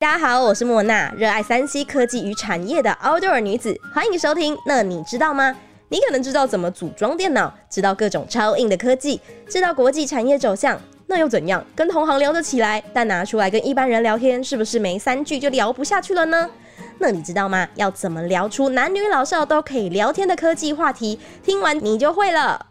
[0.00, 4.56] 大家好，我是莫娜，热爱三 C 科技与产业的 Outdoor 女子，欢迎收听。
[4.64, 5.54] 那你知道吗？
[5.90, 11.62] 你可能知道怎么组装电脑，知道各种超硬的科技，知道国际产业走向，那又怎样？
[11.76, 16.48] 跟同行聊得起来，但拿出来跟一般人聊天，是不是没三句就聊不下去了呢？
[16.96, 17.68] 那你知道吗？
[17.74, 21.20] 要怎么聊出男女老少都可以聊天的科技话题？
[21.44, 22.64] 听完你就会了。